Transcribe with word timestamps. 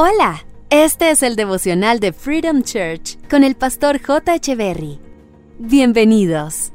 Hola, 0.00 0.44
este 0.70 1.10
es 1.10 1.24
el 1.24 1.34
devocional 1.34 1.98
de 1.98 2.12
Freedom 2.12 2.62
Church 2.62 3.18
con 3.28 3.42
el 3.42 3.56
pastor 3.56 4.00
J. 4.00 4.38
Berry. 4.54 5.00
Bienvenidos. 5.58 6.70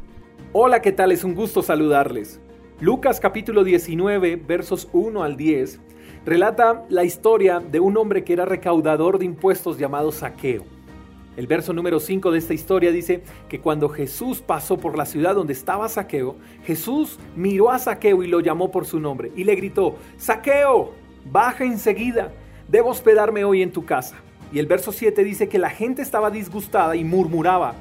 Hola, 0.52 0.82
¿qué 0.82 0.92
tal? 0.92 1.14
Es 1.14 1.24
un 1.24 1.34
gusto 1.34 1.62
saludarles. 1.62 2.42
Lucas 2.82 3.22
capítulo 3.22 3.64
19, 3.64 4.36
versos 4.36 4.90
1 4.92 5.24
al 5.24 5.38
10, 5.38 5.80
relata 6.26 6.84
la 6.90 7.06
historia 7.06 7.62
de 7.62 7.80
un 7.80 7.96
hombre 7.96 8.26
que 8.26 8.34
era 8.34 8.44
recaudador 8.44 9.20
de 9.20 9.24
impuestos 9.24 9.78
llamado 9.78 10.12
Saqueo. 10.12 10.66
El 11.38 11.48
verso 11.48 11.72
número 11.72 12.02
5 12.02 12.30
de 12.30 12.40
esta 12.40 12.54
historia 12.54 12.92
dice 12.92 13.24
que 13.48 13.62
cuando 13.62 13.88
Jesús 13.88 14.42
pasó 14.42 14.78
por 14.78 14.98
la 14.98 15.06
ciudad 15.06 15.34
donde 15.34 15.54
estaba 15.54 15.88
Saqueo, 15.88 16.36
Jesús 16.66 17.18
miró 17.38 17.72
a 17.72 17.80
Saqueo 17.80 18.22
y 18.22 18.28
lo 18.28 18.42
llamó 18.42 18.70
por 18.70 18.86
su 18.86 19.00
nombre 19.00 19.32
y 19.34 19.46
le 19.46 19.56
gritó, 19.56 19.96
Saqueo, 20.18 20.92
baja 21.32 21.64
enseguida 21.64 22.34
debo 22.68 22.90
hospedarme 22.90 23.44
hoy 23.44 23.62
en 23.62 23.72
tu 23.72 23.86
casa. 23.86 24.16
Y 24.52 24.60
el 24.60 24.68
verso 24.68 24.92
7 24.92 25.24
dice 25.24 25.50
que 25.50 25.58
la 25.58 25.70
gente 25.70 26.02
estaba 26.02 26.30
disgustada 26.30 26.96
y 26.96 27.04
murmuraba, 27.04 27.74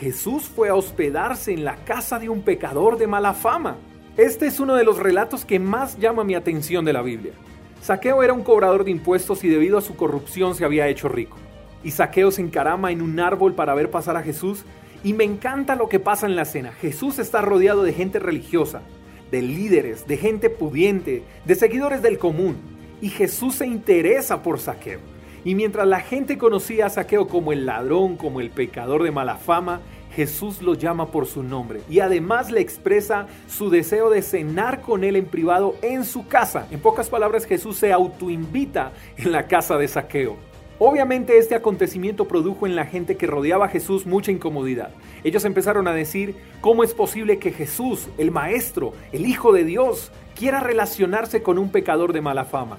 Jesús 0.00 0.44
fue 0.44 0.68
a 0.68 0.74
hospedarse 0.74 1.52
en 1.52 1.64
la 1.64 1.76
casa 1.84 2.18
de 2.18 2.28
un 2.28 2.42
pecador 2.42 2.98
de 2.98 3.06
mala 3.06 3.34
fama. 3.34 3.76
Este 4.16 4.46
es 4.46 4.60
uno 4.60 4.74
de 4.74 4.84
los 4.84 4.98
relatos 4.98 5.44
que 5.44 5.58
más 5.58 5.98
llama 5.98 6.24
mi 6.24 6.34
atención 6.34 6.84
de 6.84 6.92
la 6.92 7.02
Biblia. 7.02 7.32
Saqueo 7.80 8.22
era 8.22 8.32
un 8.32 8.42
cobrador 8.42 8.84
de 8.84 8.90
impuestos 8.90 9.44
y 9.44 9.48
debido 9.48 9.78
a 9.78 9.82
su 9.82 9.96
corrupción 9.96 10.54
se 10.54 10.64
había 10.64 10.88
hecho 10.88 11.08
rico. 11.08 11.36
Y 11.84 11.92
Saqueo 11.92 12.30
se 12.30 12.42
encarama 12.42 12.90
en 12.90 13.02
un 13.02 13.20
árbol 13.20 13.54
para 13.54 13.74
ver 13.74 13.90
pasar 13.90 14.16
a 14.16 14.22
Jesús 14.22 14.64
y 15.04 15.12
me 15.12 15.24
encanta 15.24 15.76
lo 15.76 15.88
que 15.88 16.00
pasa 16.00 16.26
en 16.26 16.34
la 16.34 16.44
cena. 16.44 16.72
Jesús 16.72 17.20
está 17.20 17.42
rodeado 17.42 17.84
de 17.84 17.92
gente 17.92 18.18
religiosa, 18.18 18.82
de 19.30 19.42
líderes, 19.42 20.06
de 20.08 20.16
gente 20.16 20.50
pudiente, 20.50 21.22
de 21.44 21.54
seguidores 21.54 22.02
del 22.02 22.18
común 22.18 22.77
y 23.00 23.08
Jesús 23.10 23.56
se 23.56 23.66
interesa 23.66 24.42
por 24.42 24.58
Saqueo. 24.60 25.00
Y 25.44 25.54
mientras 25.54 25.86
la 25.86 26.00
gente 26.00 26.36
conocía 26.36 26.86
a 26.86 26.90
Saqueo 26.90 27.28
como 27.28 27.52
el 27.52 27.66
ladrón, 27.66 28.16
como 28.16 28.40
el 28.40 28.50
pecador 28.50 29.02
de 29.02 29.10
mala 29.10 29.36
fama, 29.36 29.80
Jesús 30.14 30.62
lo 30.62 30.74
llama 30.74 31.10
por 31.10 31.26
su 31.26 31.42
nombre 31.42 31.80
y 31.88 32.00
además 32.00 32.50
le 32.50 32.60
expresa 32.60 33.26
su 33.46 33.70
deseo 33.70 34.10
de 34.10 34.22
cenar 34.22 34.80
con 34.80 35.04
él 35.04 35.16
en 35.16 35.26
privado 35.26 35.76
en 35.82 36.04
su 36.04 36.26
casa. 36.26 36.66
En 36.70 36.80
pocas 36.80 37.08
palabras, 37.08 37.44
Jesús 37.44 37.76
se 37.76 37.92
autoinvita 37.92 38.92
en 39.16 39.32
la 39.32 39.46
casa 39.46 39.78
de 39.78 39.86
Saqueo. 39.86 40.47
Obviamente 40.80 41.38
este 41.38 41.56
acontecimiento 41.56 42.28
produjo 42.28 42.66
en 42.66 42.76
la 42.76 42.86
gente 42.86 43.16
que 43.16 43.26
rodeaba 43.26 43.66
a 43.66 43.68
Jesús 43.68 44.06
mucha 44.06 44.30
incomodidad. 44.30 44.90
Ellos 45.24 45.44
empezaron 45.44 45.88
a 45.88 45.92
decir, 45.92 46.36
¿cómo 46.60 46.84
es 46.84 46.94
posible 46.94 47.38
que 47.38 47.50
Jesús, 47.50 48.08
el 48.16 48.30
Maestro, 48.30 48.92
el 49.10 49.26
Hijo 49.26 49.52
de 49.52 49.64
Dios, 49.64 50.12
quiera 50.38 50.60
relacionarse 50.60 51.42
con 51.42 51.58
un 51.58 51.70
pecador 51.70 52.12
de 52.12 52.20
mala 52.20 52.44
fama. 52.44 52.78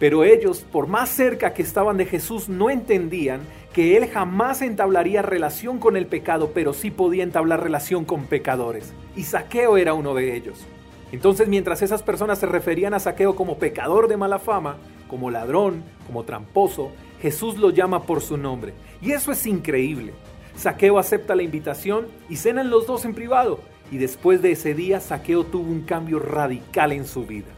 Pero 0.00 0.24
ellos, 0.24 0.66
por 0.72 0.88
más 0.88 1.08
cerca 1.08 1.54
que 1.54 1.62
estaban 1.62 1.96
de 1.96 2.06
Jesús, 2.06 2.48
no 2.48 2.68
entendían 2.68 3.42
que 3.72 3.96
Él 3.96 4.08
jamás 4.08 4.60
entablaría 4.60 5.22
relación 5.22 5.78
con 5.78 5.96
el 5.96 6.06
pecado, 6.06 6.50
pero 6.52 6.72
sí 6.72 6.90
podía 6.90 7.22
entablar 7.22 7.62
relación 7.62 8.04
con 8.04 8.24
pecadores. 8.24 8.92
Y 9.14 9.22
Saqueo 9.22 9.76
era 9.76 9.94
uno 9.94 10.14
de 10.14 10.34
ellos. 10.34 10.66
Entonces, 11.12 11.46
mientras 11.48 11.82
esas 11.82 12.02
personas 12.02 12.40
se 12.40 12.46
referían 12.46 12.94
a 12.94 12.98
Saqueo 12.98 13.36
como 13.36 13.58
pecador 13.58 14.08
de 14.08 14.16
mala 14.16 14.40
fama, 14.40 14.76
como 15.06 15.30
ladrón, 15.30 15.84
como 16.06 16.24
tramposo, 16.24 16.90
Jesús 17.20 17.58
lo 17.58 17.70
llama 17.70 18.02
por 18.02 18.20
su 18.20 18.36
nombre. 18.36 18.74
Y 19.02 19.12
eso 19.12 19.32
es 19.32 19.46
increíble. 19.46 20.12
Saqueo 20.56 20.98
acepta 20.98 21.34
la 21.34 21.42
invitación 21.42 22.06
y 22.28 22.36
cenan 22.36 22.70
los 22.70 22.86
dos 22.86 23.04
en 23.04 23.14
privado 23.14 23.60
y 23.90 23.98
después 23.98 24.40
de 24.42 24.52
ese 24.52 24.74
día 24.74 25.00
Saqueo 25.00 25.44
tuvo 25.44 25.70
un 25.70 25.82
cambio 25.82 26.18
radical 26.18 26.92
en 26.92 27.06
su 27.06 27.26
vida. 27.26 27.48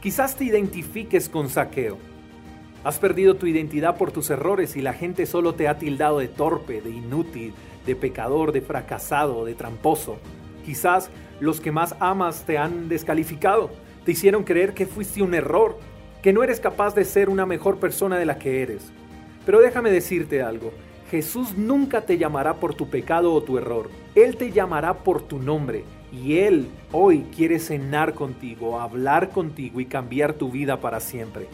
Quizás 0.00 0.36
te 0.36 0.44
identifiques 0.44 1.28
con 1.28 1.48
Saqueo. 1.48 1.98
Has 2.84 2.98
perdido 2.98 3.34
tu 3.34 3.46
identidad 3.46 3.96
por 3.96 4.12
tus 4.12 4.30
errores 4.30 4.76
y 4.76 4.82
la 4.82 4.92
gente 4.92 5.26
solo 5.26 5.54
te 5.54 5.66
ha 5.66 5.78
tildado 5.78 6.20
de 6.20 6.28
torpe, 6.28 6.80
de 6.80 6.90
inútil, 6.90 7.54
de 7.84 7.96
pecador, 7.96 8.52
de 8.52 8.60
fracasado, 8.60 9.44
de 9.44 9.54
tramposo. 9.54 10.18
Quizás 10.64 11.10
los 11.40 11.60
que 11.60 11.72
más 11.72 11.96
amas 11.98 12.44
te 12.44 12.58
han 12.58 12.88
descalificado, 12.88 13.70
te 14.04 14.12
hicieron 14.12 14.44
creer 14.44 14.74
que 14.74 14.86
fuiste 14.86 15.22
un 15.22 15.34
error, 15.34 15.78
que 16.22 16.32
no 16.32 16.42
eres 16.42 16.60
capaz 16.60 16.94
de 16.94 17.04
ser 17.04 17.28
una 17.28 17.46
mejor 17.46 17.78
persona 17.78 18.18
de 18.18 18.26
la 18.26 18.38
que 18.38 18.62
eres. 18.62 18.90
Pero 19.44 19.60
déjame 19.60 19.90
decirte 19.90 20.42
algo, 20.42 20.72
Jesús 21.10 21.56
nunca 21.56 22.00
te 22.00 22.18
llamará 22.18 22.54
por 22.54 22.74
tu 22.74 22.88
pecado 22.88 23.32
o 23.32 23.42
tu 23.42 23.58
error. 23.58 23.88
Él 24.14 24.36
te 24.36 24.50
llamará 24.50 24.94
por 24.94 25.22
tu 25.22 25.38
nombre. 25.38 25.84
Y 26.12 26.38
Él 26.38 26.68
hoy 26.92 27.26
quiere 27.34 27.58
cenar 27.58 28.14
contigo, 28.14 28.80
hablar 28.80 29.30
contigo 29.30 29.80
y 29.80 29.86
cambiar 29.86 30.32
tu 30.32 30.50
vida 30.50 30.80
para 30.80 31.00
siempre. 31.00 31.46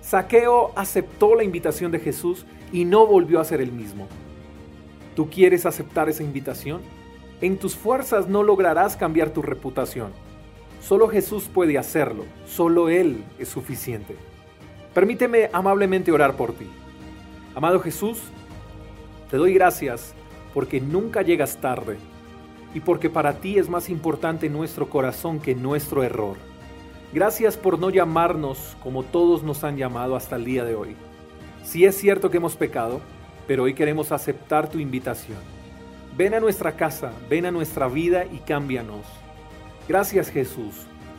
Saqueo 0.00 0.72
aceptó 0.76 1.34
la 1.34 1.44
invitación 1.44 1.90
de 1.92 1.98
Jesús 1.98 2.44
y 2.72 2.84
no 2.84 3.06
volvió 3.06 3.40
a 3.40 3.44
ser 3.44 3.60
el 3.60 3.72
mismo. 3.72 4.06
¿Tú 5.14 5.30
quieres 5.30 5.64
aceptar 5.64 6.08
esa 6.08 6.22
invitación? 6.22 6.82
En 7.40 7.56
tus 7.56 7.76
fuerzas 7.76 8.28
no 8.28 8.42
lograrás 8.42 8.96
cambiar 8.96 9.30
tu 9.30 9.40
reputación. 9.42 10.12
Solo 10.84 11.08
Jesús 11.08 11.44
puede 11.44 11.78
hacerlo, 11.78 12.26
solo 12.46 12.90
Él 12.90 13.24
es 13.38 13.48
suficiente. 13.48 14.16
Permíteme 14.92 15.48
amablemente 15.50 16.12
orar 16.12 16.36
por 16.36 16.52
ti. 16.52 16.66
Amado 17.54 17.80
Jesús, 17.80 18.20
te 19.30 19.38
doy 19.38 19.54
gracias 19.54 20.12
porque 20.52 20.82
nunca 20.82 21.22
llegas 21.22 21.56
tarde 21.56 21.96
y 22.74 22.80
porque 22.80 23.08
para 23.08 23.40
ti 23.40 23.56
es 23.56 23.70
más 23.70 23.88
importante 23.88 24.50
nuestro 24.50 24.90
corazón 24.90 25.40
que 25.40 25.54
nuestro 25.54 26.02
error. 26.02 26.36
Gracias 27.14 27.56
por 27.56 27.78
no 27.78 27.88
llamarnos 27.88 28.76
como 28.82 29.04
todos 29.04 29.42
nos 29.42 29.64
han 29.64 29.78
llamado 29.78 30.16
hasta 30.16 30.36
el 30.36 30.44
día 30.44 30.64
de 30.64 30.74
hoy. 30.74 30.96
Sí 31.64 31.86
es 31.86 31.96
cierto 31.96 32.30
que 32.30 32.36
hemos 32.36 32.56
pecado, 32.56 33.00
pero 33.46 33.62
hoy 33.62 33.72
queremos 33.72 34.12
aceptar 34.12 34.68
tu 34.68 34.78
invitación. 34.78 35.38
Ven 36.14 36.34
a 36.34 36.40
nuestra 36.40 36.72
casa, 36.72 37.10
ven 37.30 37.46
a 37.46 37.50
nuestra 37.50 37.88
vida 37.88 38.26
y 38.26 38.40
cámbianos. 38.40 39.23
Gracias 39.88 40.30
Jesús, 40.30 40.74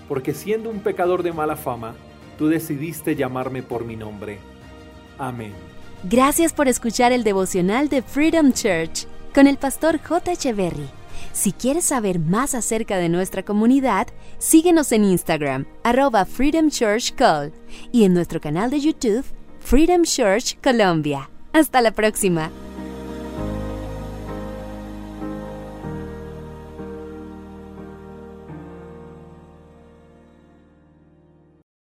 porque 0.08 0.34
siendo 0.34 0.70
un 0.70 0.80
pecador 0.80 1.24
de 1.24 1.32
mala 1.32 1.56
fama, 1.56 1.96
tú 2.38 2.48
decidiste 2.48 3.16
llamarme 3.16 3.64
por 3.64 3.86
mi 3.86 3.96
nombre. 3.96 4.40
Amén. 5.18 5.54
Gracias 6.04 6.54
por 6.54 6.68
escuchar 6.68 7.12
el 7.12 7.24
devocional 7.24 7.90
de 7.90 8.02
Freedom 8.02 8.52
Church 8.52 9.08
con 9.34 9.48
el 9.48 9.58
pastor 9.58 10.00
J. 10.00 10.34
Echeverry. 10.34 10.90
Si 11.34 11.52
quieres 11.52 11.86
saber 11.86 12.20
más 12.20 12.56
acerca 12.56 12.98
de 12.98 13.10
nuestra 13.10 13.44
comunidad, 13.44 14.08
síguenos 14.38 14.92
en 14.92 15.04
Instagram, 15.04 15.66
arroba 15.84 16.26
Freedom 16.26 16.70
Church 16.70 17.14
Call, 17.16 17.52
y 17.92 18.06
en 18.06 18.14
nuestro 18.14 18.40
canal 18.40 18.70
de 18.70 18.80
YouTube, 18.80 19.26
Freedom 19.60 20.04
Church 20.04 20.58
Colombia. 20.62 21.30
Hasta 21.54 21.82
la 21.82 21.92
próxima. 21.92 22.52